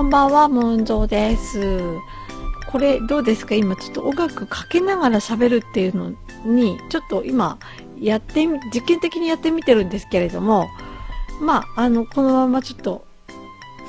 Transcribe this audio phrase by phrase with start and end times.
[0.00, 1.60] こんばんは、モンジョーです。
[2.72, 3.54] これどうですか？
[3.54, 6.12] 今ちょっと音楽かけながら喋るっていうの
[6.46, 7.58] に、ちょっと今
[8.00, 10.70] やってみ、実験的にやってみてるんですけれども、
[11.42, 13.04] まあ、あの、このままちょっと、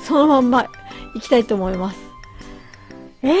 [0.04, 0.66] そのまんま
[1.14, 1.98] 行きたいと思います。
[3.22, 3.36] えー、っ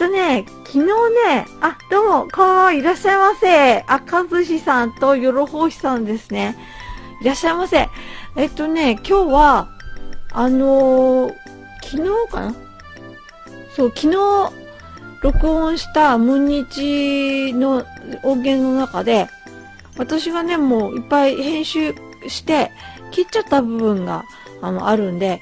[0.00, 3.84] とね、昨日ね、あ、どうも、こん、いらっしゃいませ。
[3.86, 6.56] あ、かずしさんとよろほしさんですね。
[7.22, 7.88] いらっしゃいませ。
[8.34, 9.68] えっとね、今日は、
[10.32, 11.47] あのー
[11.82, 12.54] 昨日かな？
[13.74, 14.16] そう、昨日、
[15.22, 17.84] 録音したムンニチの
[18.22, 19.28] 音源の中で、
[19.96, 21.94] 私がね、もういっぱい編集
[22.28, 22.70] して、
[23.10, 24.24] 切っちゃった部分が、
[24.62, 25.40] あの、あるんで、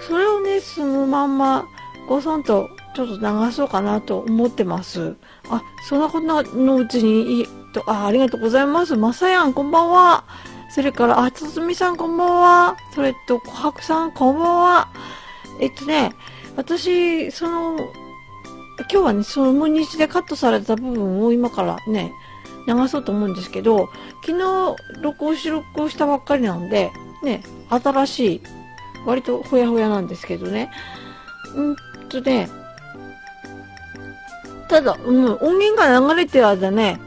[0.00, 1.64] それをね、そのまんま、
[2.08, 5.16] ごそんと、ちょっと流そうかなと思ってます。
[5.50, 8.96] あ、そんなことのうちにいい、と、あ、ありがとうございます。
[8.96, 10.24] まさやん、こんばんは。
[10.70, 12.76] それから、あ、つつみさん、こんばんは。
[12.94, 14.88] それと、こはくさん、こんばんは。
[15.60, 16.12] えっとね、
[16.56, 17.76] 私、その、
[18.78, 22.12] 今日はね、その無日でカットされた部分を今からね、
[22.66, 23.88] 流そうと思うんですけど、
[24.24, 26.90] 昨日録音し録音したばっかりなんで、
[27.22, 28.40] ね、新しい、
[29.06, 30.70] 割とほやほやなんですけどね。
[31.54, 31.76] うん
[32.08, 32.48] とね、
[34.68, 37.00] ただ、うん、音源が流れてる間ね、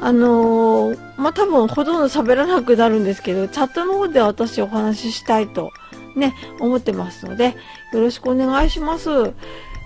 [0.00, 5.70] あのーまあ、多分ほとんど喋らなくなるんですけど、チャットの方で私お話ししたいと
[6.16, 7.56] ね、思ってますので、
[7.92, 9.10] よろしくお願いします。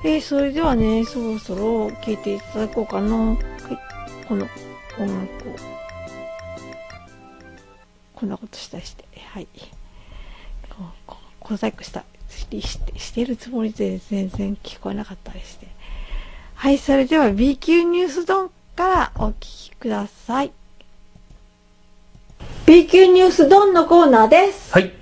[0.05, 3.17] えーそれではね、そろそろ聴いていただこうかな。
[3.17, 3.39] はい。
[4.27, 4.47] この
[4.99, 5.79] 音楽を。
[8.15, 9.49] こんなことしたりして、はい。
[10.69, 15.67] こう、こう、小細工した、しして、してるつもりで全然聞こえなかったりして。
[16.55, 20.53] はい、それでは B 級ニュースドンからお聞きください。
[22.67, 24.73] B 級ニュースドンのコーナーです。
[24.73, 24.98] はい。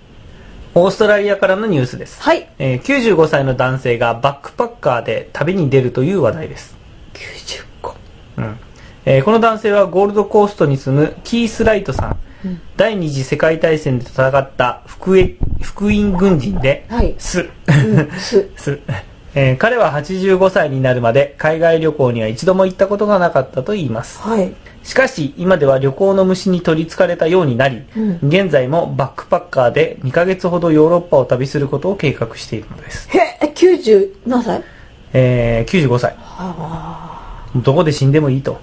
[0.78, 2.22] オーストラリアからのニュースです。
[2.22, 2.50] はい。
[2.58, 6.76] えー95歳の男性がバックパッカーで旅に出るという話題です。
[7.14, 7.94] 95。
[8.36, 8.58] うん
[9.06, 12.18] えーこの男性はゴールドコーストに住むキース・ライトさん。
[12.44, 17.48] うん第二次世界大戦で戦った福江福音軍人で、はいす。
[17.68, 18.46] うん、す。
[18.56, 18.78] す。
[19.38, 24.18] えー彼は85歳になるまで海外旅行には一度も行ったことがなかったといいます。
[24.20, 24.52] はい。
[24.82, 33.08] しかし今では旅行の虫に取りつかれたようになり、うん現在もバックパッカーで2ヶ月ほどヨーロッパを旅することを計画しているのです。
[33.10, 34.62] へえ、90何歳？
[35.12, 36.14] えー、95歳。
[36.18, 38.58] はどこで死んでもいいと。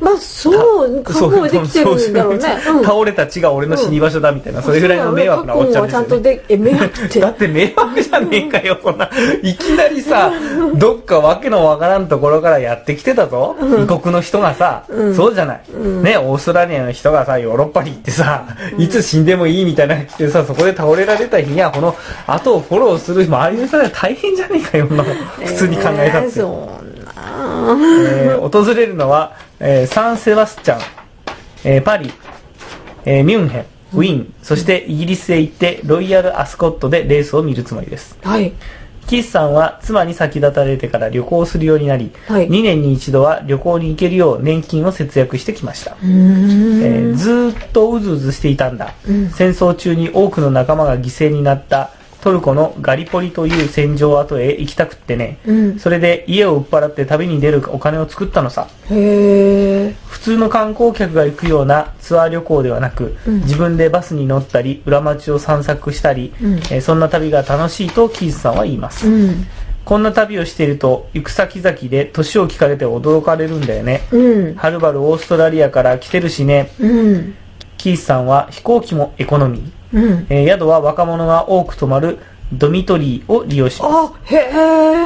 [0.00, 2.58] まあ、そう、覚悟できてるんだろうね。
[2.68, 6.20] うん倒れた血が俺の死に場所だみたいな、それぐらいの迷惑なおっちゃんですよ、ね。
[6.20, 7.20] で、え、迷惑って。
[7.20, 9.10] だって迷惑じゃねえかよ、そんな。
[9.42, 10.32] いきなりさ、
[10.74, 13.56] どっかわけのわからんところからやってきてたぞ。
[13.60, 15.60] 異国の人がさ、そうじゃない、
[16.02, 18.44] ね、オーストラリアの人がさ、ヨーロッパに行ってさ、
[18.78, 21.94] いつ死んでもいいみたいなの来てさ、そこで倒れられた日には、この
[22.26, 26.26] 後をフォローする周りの人が大変じゃねえかよ、普通に考えたって。
[26.26, 27.76] えーそんな。
[28.08, 30.80] えー訪れるのは、えーサンセバスチャン、
[31.64, 32.10] えーパリ、
[33.04, 33.64] えーミュンヘン、
[33.94, 38.16] ウィーン、そしてイギリスへ行ってロイヤルアスコットでレースを見るつもりです。
[38.22, 38.52] はい。
[39.06, 45.96] キスさんは妻に先立たれてから旅行するようになり、はい2年に一度は旅行に行けるよう年金を節約してきました。
[46.02, 55.78] えーずーっとうずうずしていたんだ、うん戦争中に多くの仲間が犠牲になったトルコのガリポリという戦場跡へ行きたくってね、うん。
[55.78, 59.94] それで家を売っ払って旅に出るお金を作ったのさへえ。
[60.06, 69.46] 普通の観光客が行くようなツアー旅行ではなく、うん自分でバスに乗ったり裏町を散策したり、うんえーそんな旅が楽しいとキースさんは言います、うん。
[69.84, 74.54] こんな旅をしていると行く先々で年を聞かれて驚かれるんだよねうん。
[74.54, 77.34] はるばるオーストラリアから来てるしねうん。
[77.78, 80.26] キースさんは飛行機もエコノミー、うん。
[80.28, 82.18] えー宿は若者が多く泊まる
[82.52, 84.36] ドミトリーを利用しますあ、へ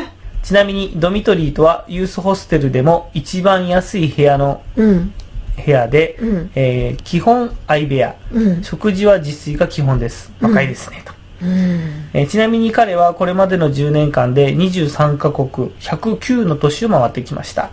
[0.04, 0.09] え。
[0.43, 5.12] ちなみにドミトリーとはユースホステルでも一番安い部屋のうん。
[5.64, 8.62] 部屋で、うんえー基本相部屋うん。
[8.64, 11.12] 食事は自炊が基本です若いですね、と、
[11.43, 11.50] うん。
[12.14, 17.70] えーちなみに彼はこれまでの10年間で23カ国109の都市を回ってきました、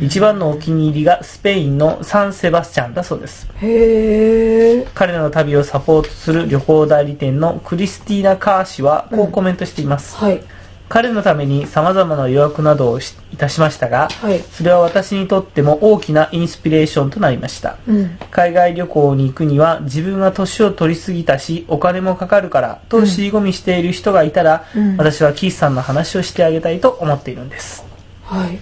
[0.00, 4.86] 一番のお気に入りがスペインのサンセバスチャンだそうですへえ。
[4.94, 10.42] 彼の旅をサポートする旅行代理店のクリスティーナ・カー氏はこうコメントしています、はい。
[10.88, 14.40] 彼のために様々な予約などをしいたしましたが、はい。
[14.40, 18.18] それは私にとっても大きなインスピレーションとなりましたうん。
[18.30, 27.84] 海外旅行に行くには自分が年を取りすぎたしお金もかかるからと尻込みしている人がいたら、うん私はキースさんの話をしてあげたいと思っているんです
[28.22, 28.58] はい。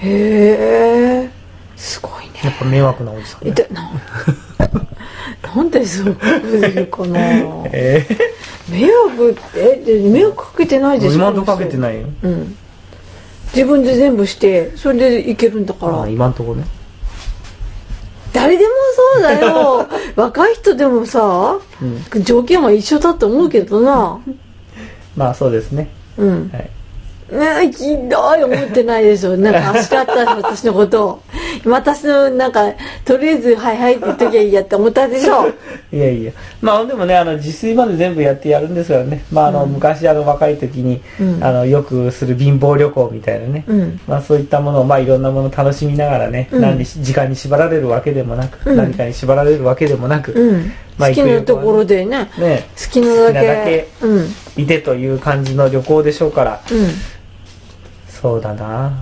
[0.00, 1.30] へえ。
[1.76, 2.30] すごいね。
[2.44, 3.54] やっぱ迷惑なおじさん、ね。
[3.70, 3.90] な
[5.54, 7.18] なんでそういうかな。
[7.72, 8.06] え
[8.68, 12.08] 迷惑ってで迷惑かけてないでしょ今んとこかけてないよ。
[12.22, 12.56] うん。
[13.54, 16.64] 自分で全部してそれでいけるんだから、あ今んとこね。
[18.32, 18.70] 誰でも
[19.14, 19.88] そうだよ。
[20.16, 21.58] 若い人でもさ、
[22.22, 24.20] 条件は一緒だと思うけどな。
[25.16, 25.88] まあそうですね。
[26.18, 26.50] うん。
[26.52, 26.70] はい
[27.30, 31.22] ねひどい思ってないでしょなんか叱った私のことを
[31.64, 32.72] 私のなんか
[33.04, 35.48] とりあえず「はいはい」って言っときゃいいやって思ったでしょ。
[35.92, 36.32] いやいや。
[36.60, 41.44] まあでもねあの自炊まで全部やってやるんですからねまああの、昔あの若い時に、うん。
[41.44, 44.00] あのよくする貧乏旅行みたいなね、うん。
[44.06, 46.60] まあそういったものをまあいろんなものを楽しみながらね、うん。
[46.60, 48.76] 何にし時間に縛られるわけでもなく、うん。
[48.76, 50.72] 何かに縛られるわけでもなく、うん。
[50.96, 52.68] まあ好きなところでねね。
[52.76, 53.88] 好きなだけ
[54.56, 56.60] いてという感じの旅行でしょうから。
[56.70, 57.17] うん
[58.20, 58.92] そうだな。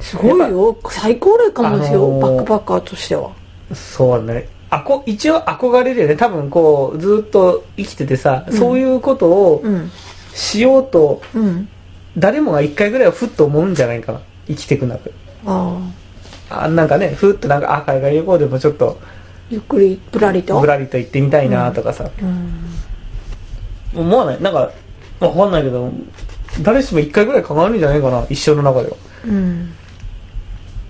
[0.00, 0.76] すごいよ。
[0.90, 3.30] 最高齢かもですよ、あのーバックパッカーとしては。
[3.74, 4.48] そうね。
[4.68, 6.16] あこ一応憧れるよね。
[6.16, 9.90] 多分こうずっと生きててさ、そういうことをうん。
[10.34, 11.68] しようとうん。
[12.18, 14.20] 誰もが一回ぐらいはふっと思うんじゃないかな。
[14.46, 15.12] 生きてく中で。
[15.46, 15.78] あ
[16.50, 16.64] あ。
[16.64, 19.00] あなんかねふっとなんかあ海外旅行でもちょっと
[19.50, 20.60] ゆっくりぶらりと？
[20.60, 24.00] ぶらりと行ってみたいなとかさ、うん。
[24.00, 24.42] 思わない？
[24.42, 24.70] なんか
[25.20, 25.90] わかんないけど
[26.62, 29.72] 誰しも一回ぐらい考えるんじゃないかな一生の中では、うん。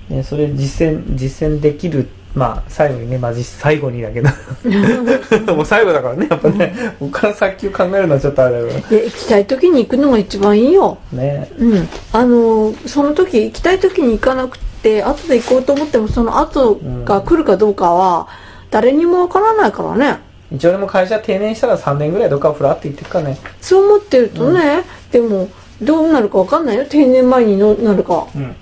[0.08, 4.28] ね、それ実践実践できるまあ最後にねまあ実最後にだけど。
[5.54, 10.98] もう最後だからねやっぱねここから先を考えるのはちょっとあれだけで行きたい時に行くのが一番いいよ。
[11.12, 11.50] どね。
[11.58, 11.88] うん。
[12.12, 18.28] あのその時行きたい時に行かなくて後で行こうと思ってもその後が来るかどうかは
[18.70, 20.25] 誰にもわからないからね
[20.56, 23.38] 一応でも会社定年したら3年ぐらいどっかフラって行ってくかね。
[23.60, 24.82] そう思ってるとね、
[25.12, 25.48] でも
[25.80, 26.86] どうなるかわかんないよ。
[26.86, 28.26] 定年前にのなるか。
[28.34, 28.56] うん。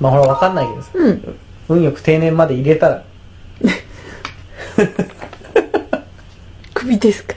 [0.00, 0.90] まあほらわかんないけどさ。
[0.94, 1.38] うん。
[1.68, 3.04] 運よく定年まで入れたら。
[6.74, 7.34] 首ですか。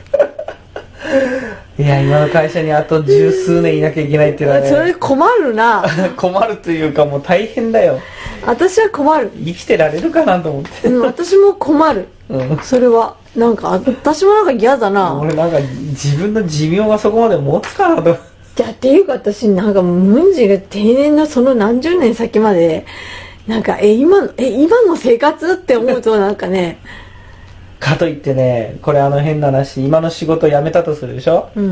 [1.78, 4.70] いや今の会社にあと十数年いなきゃいけないっていうのはね。
[4.70, 5.84] それ困るな。
[6.18, 8.00] 困るというかもう大変だよ。
[8.46, 10.88] 私は困る、生きてられるかなと思って。
[10.88, 12.08] うん、私も困る。
[12.30, 12.60] うん。
[12.64, 15.20] それはなんか私もなんか嫌だな。
[15.20, 18.18] 俺なんか自分の寿命がそこまで持つかなと。
[18.56, 22.86] じゃあっていうか私なんかムンジが定年のその何十年先まで
[23.46, 26.80] なんかえ今のえ今の生活って思うとなんかね。
[27.80, 31.50] かといってねこれあの変な話今の仕事辞めたとするでしょ？
[31.56, 31.72] うん。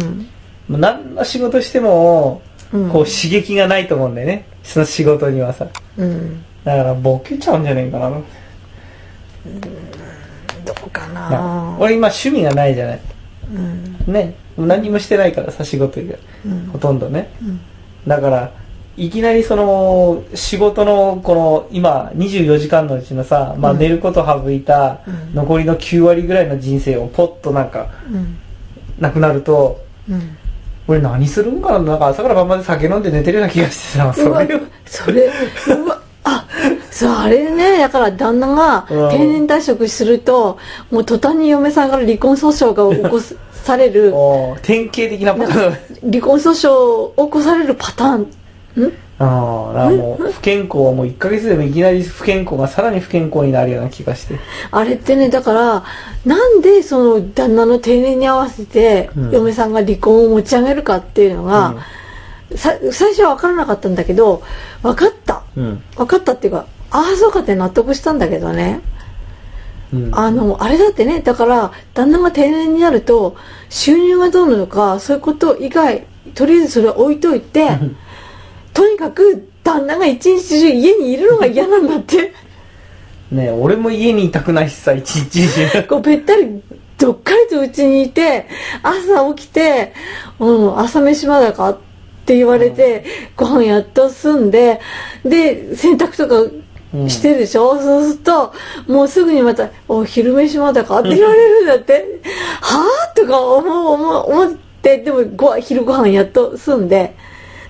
[0.68, 2.42] もう何の仕事しても
[2.74, 2.90] うん。
[2.90, 4.46] こう刺激がないと思うんだよね。
[4.64, 5.68] その仕事にはさ。
[5.98, 6.44] うん。
[6.66, 8.10] だからボケちゃうんじゃねえかな
[10.66, 11.30] どうかな。
[11.30, 13.00] な俺今趣味がないじゃない。
[13.54, 14.14] うん。
[14.14, 14.36] ね。
[14.58, 16.66] 何にもしてないからさ仕事以外うん。
[16.68, 17.30] ほとんどね。
[17.42, 17.60] うん。
[18.08, 18.52] だから
[18.96, 23.80] いきなりその仕事のこの今24時間のうちのさ、まあ、うん。
[23.80, 25.34] 寝ること省いたうん。
[25.36, 28.38] 残りの9割ぐらいの人生をポッとなんかうん。
[29.00, 30.38] なくなるとうん。
[30.86, 31.80] 俺何するんかな。
[31.80, 35.24] なんか朝から晩まで酒飲んで寝てるような気がしてさそうわれをそれ
[35.68, 36.03] うわあ
[36.94, 39.10] そうあれねだから旦那がうん。
[39.10, 40.60] 定年退職すると
[40.92, 44.14] もう途端に嫁さんから離婚訴訟が起こすされる
[44.62, 48.22] 典型的なパターン離婚訴訟を起こされるパターン。
[48.22, 48.28] ん？
[49.20, 54.40] ああもう不健康はもう1ヶ月でもいきなり不健康がさらに不健康になるような気がして。
[54.72, 55.84] あれってねだから
[56.26, 59.32] なんでその旦那の定年に合わせてうん。
[59.32, 61.76] 嫁さんが離婚を持ち上げるかっていうのが、
[62.56, 64.44] さ最初は分からなかったんだけど
[64.82, 65.44] 分かった。
[65.56, 65.84] うん。
[65.96, 68.82] 分かったっていうかああそうかって納得したんだけどね。
[69.92, 70.16] うん。
[70.16, 73.36] あのあれだってねだから旦那が定年になると
[73.70, 77.68] 収入がどうなのかそういうこと以外とりあえずそれは置いといて
[78.74, 82.34] とにかく旦那が一日中家にいるのが嫌なんだって。
[83.32, 85.84] ねえ俺も家にいたくないしさ一日中。
[85.90, 86.62] こうべったり
[87.00, 88.46] どっかりと家にいて
[88.84, 89.94] 朝起きて
[90.40, 91.78] 「うん、朝飯まだか?」っ
[92.26, 93.04] て言われて、
[93.36, 94.80] ご飯やっと済んで
[95.26, 96.63] で洗濯とかうん
[97.10, 98.54] してるでしょ、そうすると
[98.88, 102.22] もうすぐにまた「お昼飯まだか?」って言われるんだって
[102.62, 107.16] 「はあ?」とか思う思う思ってでもご昼ご飯やっと済んで。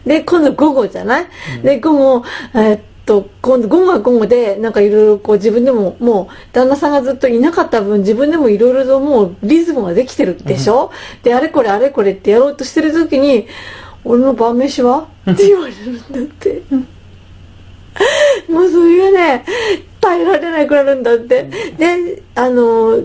[0.05, 1.27] で今度午後じゃない、
[1.63, 10.91] で午後えーっと今度午後は午後でなんかいろいろこう自分でももう旦那さんがずっといなかった分自分でもいろいろともうリズムができてるでしょ、
[11.23, 13.47] であれこれあれこれってやろうとしてる時に
[14.03, 16.61] 「俺の晩飯は?」って言われるんだって。
[18.49, 19.45] もうそれがね
[20.01, 21.43] 耐えられなくなるんだって、
[21.77, 23.01] であの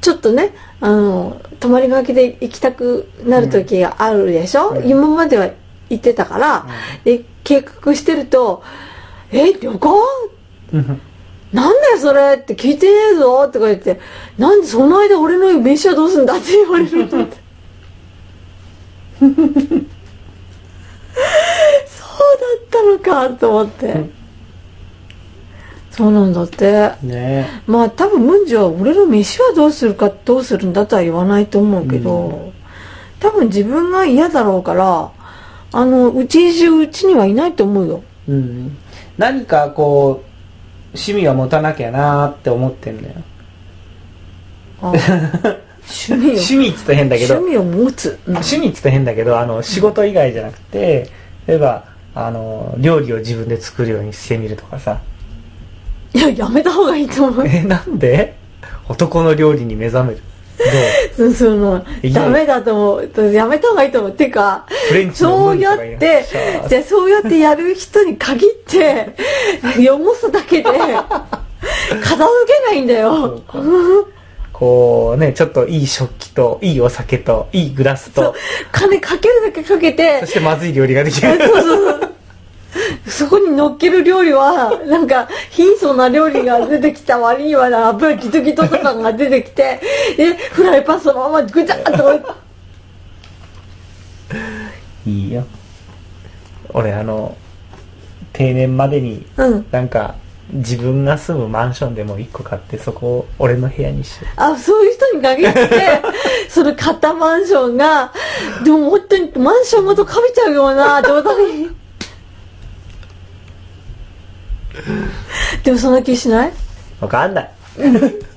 [0.00, 4.88] ちょっとねあの泊まりがけで行きたくなる時があるでしょ、うん。
[4.88, 5.50] 今までは
[5.90, 6.66] 行ってたから、
[7.04, 8.62] で計画してると
[9.30, 10.00] 「え旅行?」
[10.72, 11.00] うん。
[11.52, 14.00] なんだよそれって聞いてねえぞとか言って、
[14.38, 17.36] なんでその間俺の飯はどうすんだって言われると思って。
[19.20, 19.44] そうだ
[22.56, 24.19] ったのかと思って。
[25.90, 26.92] そうなんだって。
[27.02, 32.52] ねまあ多分ムンジは俺の飯はどうするかどうするんだとは言わないと思うけど、
[33.18, 35.12] 多分自分が嫌だろうから、
[35.72, 38.02] あの、うち中うちにはいないと思うよ。
[38.28, 38.76] うん。
[39.18, 40.30] 何かこう、
[40.94, 43.14] 趣味は持たなきゃなーって思ってんだよ。
[44.82, 46.32] あ趣味を。
[46.34, 48.18] 趣味っつったら変だけど、趣味を持つ。
[48.26, 51.10] うん趣味っつっ変だけど、あの、仕事以外じゃなくて、
[51.46, 55.00] 例えば、あの、料理を自分で作るようにしてみるとかさ。
[56.12, 57.46] いや、やめた方がいいと思う。
[57.46, 58.34] え、なんで？
[58.88, 60.22] 男の料理に目覚める。
[61.16, 63.32] どそ そのいい、ダメだと思う。
[63.32, 64.12] やめた方がいいと思う。
[64.12, 66.26] てか、フレンチのそうやって
[66.68, 69.14] じゃあそうやってやる人に限って、
[69.78, 72.18] 汚すだけで、 片付
[72.66, 73.40] けないんだよ。
[74.52, 78.34] こうね、ちょっといい食器と、いいお酒と、いいグラスそうと、
[78.72, 81.28] 金かけるだけかけてそ、してまずい料理ができる。
[81.40, 82.09] そうそうそう。
[83.20, 89.78] そこに乗っける料理は、なんか、貧相な料理が出てきた割にはな、油ギトギトとかが出てきて、
[90.16, 92.18] で、フライパンそのままぐちゃっと置い
[95.04, 95.44] て、いいよ。
[96.70, 97.36] 俺あの、
[98.32, 99.66] 定年までに、うん。
[99.70, 100.14] なんか、
[100.50, 106.02] 自分が住むマンションでも一個買って、そこを俺の部屋にしよあ、そういう人に限って、
[106.48, 108.12] その買ったマンションが、
[108.64, 111.79] でも本当にマンションごとかびちゃうような、冗談に。
[115.64, 116.50] でもそんな気しない？
[116.50, 116.52] う
[117.02, 117.50] わかんない。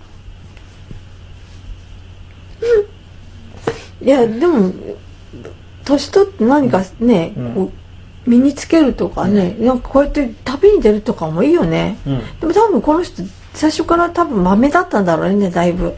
[4.02, 4.72] いや、でも、
[5.86, 7.72] 年取って何かね、うんこう
[8.26, 11.98] 身につけるとかね、なんかこうやって旅に出るとかもいいよね。
[12.08, 12.20] うん。
[12.40, 13.22] でも多分この人、
[13.54, 15.94] 最初から多分豆だったんだろうね、だいぶ。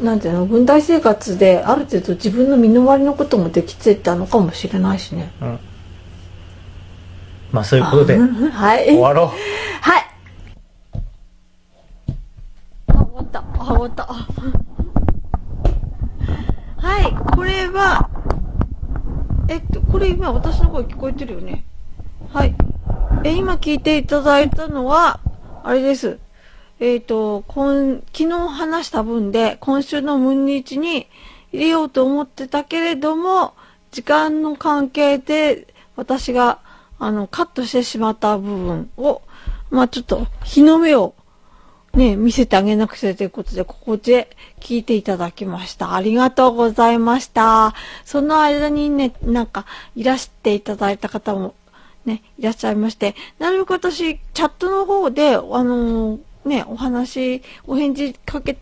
[0.00, 5.32] なんていうの、軍隊生活である程度自分の身の回りのこともできてたのかもしれないしね。
[5.40, 5.58] うん。
[7.50, 8.84] まあそういうことで、うんはい。
[8.86, 9.26] 終わろう。
[9.82, 10.06] はい。
[12.88, 13.42] あ、終わった。
[13.66, 14.04] あ、終わった。
[16.76, 18.08] はい、これは、
[19.48, 21.64] えっと、これ今私の声聞こえてるよね。
[22.32, 22.54] はい。
[23.24, 25.18] え、今聞いていただいたのは、
[25.64, 26.18] あれです。
[26.78, 31.08] えっ、と、今、昨日話した分で、今週のムンニチに
[31.52, 33.54] 入れようと思ってたけれども、
[33.90, 36.60] 時間の関係で、私が、
[36.98, 39.22] あの、カットしてしまった部分を、
[39.70, 41.14] まあちょっと、日の目を、
[41.96, 45.94] ね、見せてあげなくちゃということで、ここで聞いていただきました。
[45.94, 47.74] ありがとうございました。
[48.04, 49.64] その間にね、なんか、
[49.96, 51.54] いらしていただいた方も、
[52.04, 58.54] ね、いらっしゃいまして、なるべく私、チャットの方で、あのーね、お話、お返事かけ、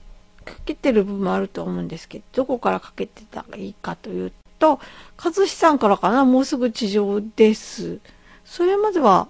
[0.45, 4.79] かけてる部分もあると思うんですけど、どこからかけてたらいいかというと、
[5.23, 7.99] 和志さんからかな、もうすぐ地上です。
[8.45, 9.26] それまでは、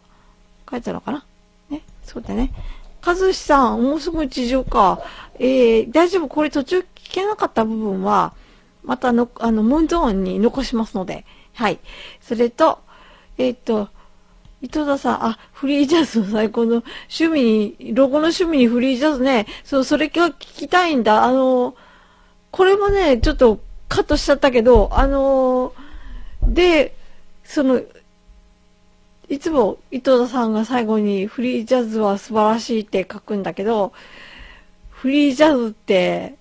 [0.70, 1.24] 書いてあるのかな？
[1.70, 2.52] ね、そうだね。
[3.04, 5.00] 和志さん、もうすぐ地上か。
[5.38, 8.32] えー、大丈夫、これ途中聞けなかった部分は、
[8.82, 11.78] またの、あの、ムーンゾーンに残しますので、はい。
[12.20, 12.80] それと、
[13.38, 13.88] えっ、と、
[14.62, 16.82] 伊藤田さん、あ、フリージャズの最高の
[17.14, 21.24] 趣味に、ロゴの趣味にフリージャズね、そう、それが聞きたいんだ。
[21.24, 21.74] あの、
[22.50, 25.74] これもね、ちょっとカットしちゃったけど、あの、
[26.42, 26.96] で、
[27.42, 27.82] その、
[29.28, 33.92] いつも伊藤田さんが最後にフリージャズは素晴らしいって書くんだけど、
[34.90, 36.34] フリージャズって、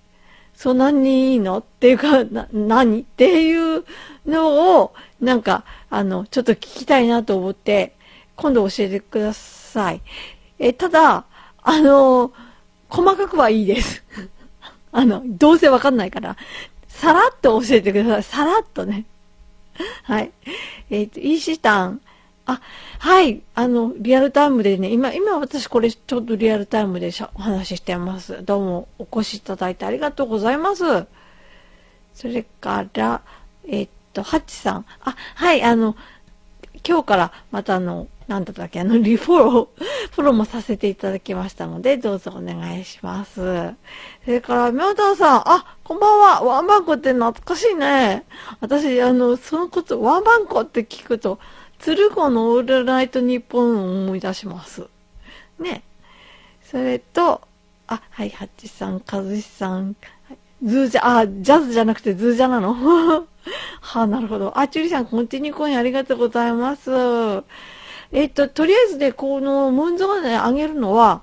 [0.54, 1.58] そんなにいいの？
[1.58, 3.00] っていうか、な、何？
[3.00, 3.84] っていう
[4.26, 7.94] のを、なんか、あの、ちょっと聞きたいなと思って、
[8.36, 10.00] 今度教えてください。
[10.58, 11.24] え、ただ、
[11.62, 12.32] あの、
[12.88, 14.04] 細かくはいいです。
[14.92, 16.36] あの、どうせわかんないから、
[16.88, 18.22] さらっと教えてください。
[18.22, 19.04] さらっとね。
[20.04, 20.30] はい。
[20.90, 22.00] えっ、と、イーシタン。
[22.46, 22.60] あ、
[22.98, 23.42] はい。
[23.54, 28.44] あの、リアルタイムでね、今、今私これちょっとリアルタイムでお話ししてます。
[28.44, 31.06] どうもお越しいただいてありがとうございます。
[32.14, 33.22] それから、
[33.66, 34.86] えっと、ハッチさん。
[35.04, 35.96] あ、はい、あの、
[36.86, 43.34] 今日からまたあの、なんだったっけ、あの、リフォ ロー、フォローもさせていただきましたので、どうぞお願いします。
[43.34, 48.24] それから、みょうたんさん、あ、こんばんは、ワンバンコって懐かしいね。
[48.60, 51.38] 私、あの、そのこと、ワンバンコって聞くと、
[51.84, 54.86] 鶴子のオールナイトニッポンを思い出します。
[55.58, 55.82] ね。
[56.62, 57.42] それと、
[57.88, 62.72] あ、はい、ハッチさん、カズシさん、はいズージャ、あ、ジャズじゃなくてズージャなの？
[62.72, 63.26] は
[64.00, 64.58] あ、なるほど。
[64.58, 66.90] あ、チュリさん、コンティニーコインありがとうございます。
[68.12, 71.20] えっと、とりあえずで、このムーンゾーンで上げるのは、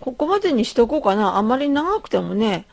[0.00, 1.36] ここまでにしとこうかな。
[1.36, 2.66] あまり長くてもね、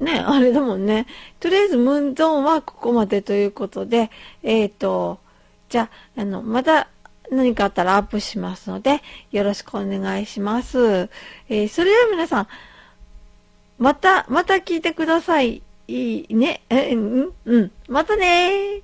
[0.00, 1.06] ね、あれだもんね。
[1.40, 4.10] とりあえず、ムーンゾーンはここまでということで、
[4.42, 5.18] えっ、ー、と、
[5.68, 6.88] じゃあ、あの、また
[7.30, 9.02] 何かあったらアップしますので、
[9.32, 11.10] よろしくお願いします。
[11.48, 12.48] えー、それでは皆さん、
[13.78, 15.62] また、また聞いてください。
[15.88, 16.62] いいね。
[16.68, 17.72] え、うん、うん。
[17.88, 18.82] またね